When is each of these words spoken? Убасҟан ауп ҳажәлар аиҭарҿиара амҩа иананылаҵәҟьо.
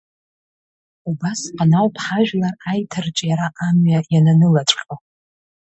Убасҟан 1.09 1.71
ауп 1.79 1.95
ҳажәлар 2.05 2.55
аиҭарҿиара 2.69 3.47
амҩа 3.65 3.99
иананылаҵәҟьо. 4.13 4.95